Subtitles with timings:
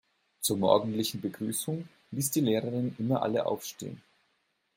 [0.39, 4.01] Zur morgendlichen Begrüßung ließ die Lehrerin immer alle aufstehen.